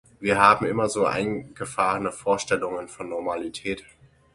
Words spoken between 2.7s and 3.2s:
von